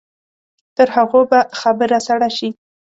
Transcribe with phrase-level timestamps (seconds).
[0.77, 2.49] تر هغو به خبره سړه شي.